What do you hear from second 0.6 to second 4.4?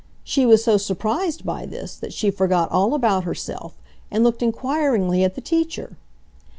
so surprised by this that she forgot all about herself and